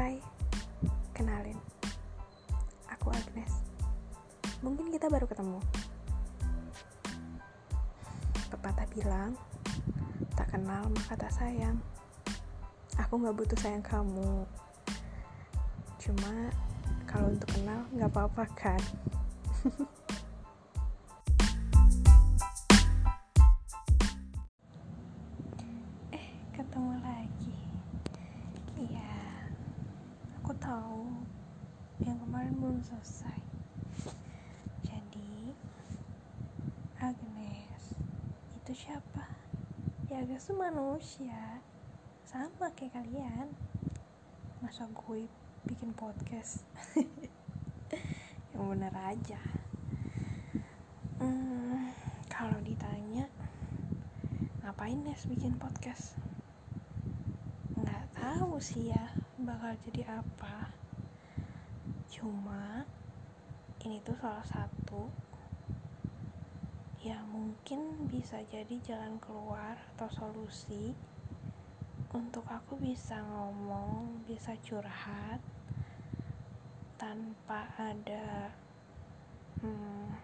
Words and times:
Hai, 0.00 0.16
kenalin. 1.12 1.60
Aku 2.88 3.12
Agnes. 3.12 3.52
Mungkin 4.64 4.88
kita 4.88 5.12
baru 5.12 5.28
ketemu. 5.28 5.60
Pepatah 8.48 8.88
bilang 8.96 9.36
Tak 10.32 10.56
kenal 10.56 10.88
maka 10.88 11.20
tak 11.20 11.28
sayang. 11.36 11.76
Aku 12.96 13.20
gak 13.20 13.36
butuh 13.36 13.60
sayang 13.60 13.84
kamu. 13.84 14.48
Cuma 16.00 16.48
kalau 17.04 17.36
untuk 17.36 17.52
kenal 17.52 17.84
gak 17.92 18.08
apa-apa 18.08 18.44
kan? 18.56 18.80
Eh, 26.16 26.26
ketemu 26.56 26.96
lagi 27.04 27.60
Iya 28.80 29.12
Aku 30.40 30.56
tahu 30.70 31.02
Yang 32.06 32.18
kemarin 32.22 32.54
belum 32.62 32.78
selesai. 32.86 33.38
Jadi 34.86 35.50
Agnes 37.02 37.98
Itu 38.54 38.72
siapa? 38.78 39.26
Ya 40.06 40.22
Agnes 40.22 40.46
tuh 40.46 40.54
manusia. 40.54 41.58
Sama 42.22 42.70
kayak 42.78 43.02
kalian. 43.02 43.50
Masa 44.62 44.86
gue 44.86 45.26
bikin 45.66 45.90
podcast? 45.90 46.62
Yang 48.54 48.62
bener 48.70 48.94
aja. 48.94 49.42
Hmm, 51.18 51.90
Kalau 52.30 52.62
ditanya 52.62 53.26
Ngapain 54.62 55.02
Nes 55.02 55.26
bikin 55.26 55.58
podcast? 55.58 56.14
Nggak 57.74 58.06
tahu 58.14 58.62
sih 58.62 58.94
ya 58.94 59.29
bakal 59.50 59.74
jadi 59.90 60.22
apa. 60.22 60.70
Cuma 62.06 62.86
Ini 63.82 63.98
tuh 64.06 64.14
salah 64.14 64.46
satu 64.46 65.10
Ya 67.02 67.18
mungkin 67.26 68.06
bisa 68.06 68.38
jadi 68.46 68.78
jalan 68.86 69.18
keluar 69.18 69.74
atau 69.96 70.06
solusi 70.14 70.94
Untuk 72.14 72.46
aku 72.46 72.78
bisa 72.78 73.18
ngomong, 73.26 74.22
bisa 74.30 74.54
curhat 74.62 75.42
Tanpa 76.94 77.74
ada 77.74 78.54
hmm, 79.66 80.14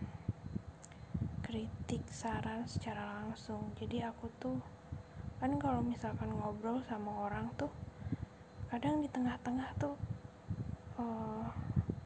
kritik 1.42 2.04
saran 2.12 2.68
secara 2.68 3.24
langsung. 3.24 3.72
Jadi 3.80 4.04
aku 4.06 4.28
tuh 4.38 4.60
kan 5.40 5.56
kalau 5.58 5.80
misalkan 5.80 6.30
ngobrol 6.30 6.78
sama 6.84 7.26
orang 7.26 7.48
tuh 7.56 7.72
kadang 8.76 9.00
di 9.00 9.08
tengah-tengah 9.08 9.72
tuh 9.80 9.96
uh, 11.00 11.48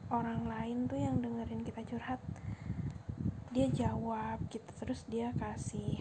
orang 0.07 0.47
lain 0.47 0.87
tuh 0.87 0.95
yang 0.95 1.19
dengerin 1.19 1.67
kita 1.67 1.83
curhat 1.83 2.23
dia 3.51 3.67
jawab 3.75 4.39
gitu 4.47 4.71
terus 4.79 5.03
dia 5.11 5.35
kasih 5.35 5.99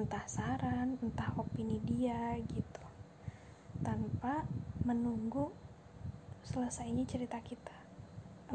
entah 0.00 0.24
saran 0.24 0.96
entah 1.04 1.28
opini 1.36 1.76
dia 1.84 2.40
gitu 2.40 2.84
tanpa 3.84 4.48
menunggu 4.88 5.52
selesainya 6.48 7.04
cerita 7.04 7.36
kita. 7.44 7.76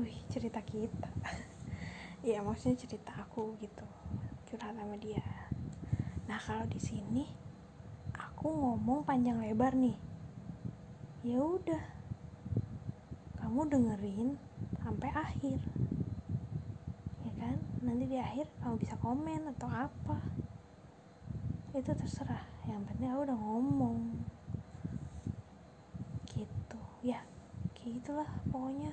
Wih 0.02 0.18
cerita 0.34 0.58
kita. 0.66 1.14
Ya 2.26 2.42
maksudnya 2.42 2.82
cerita 2.82 3.14
aku 3.14 3.54
gitu 3.62 3.86
curhat 4.50 4.74
sama 4.74 4.98
dia. 4.98 5.22
Nah 6.26 6.42
kalau 6.42 6.66
di 6.66 6.82
sini 6.82 7.30
aku 8.18 8.50
ngomong 8.50 9.06
panjang 9.06 9.38
lebar 9.38 9.78
nih 9.78 10.17
ya 11.28 11.44
udah. 11.44 11.84
Kamu 13.44 13.68
dengerin 13.68 14.40
sampai 14.80 15.12
akhir. 15.12 15.60
Ya 17.28 17.32
kan? 17.36 17.60
Nanti 17.84 18.08
di 18.08 18.16
akhir 18.16 18.48
kamu 18.64 18.80
bisa 18.80 18.96
komen 19.04 19.52
atau 19.52 19.68
apa. 19.68 20.18
Itu 21.76 21.92
terserah. 21.92 22.48
Yang 22.64 22.82
penting 22.88 23.12
aku 23.12 23.22
udah 23.28 23.38
ngomong. 23.44 24.00
Gitu. 26.32 26.80
Ya 27.04 27.20
gitulah 27.76 28.28
pokoknya 28.52 28.92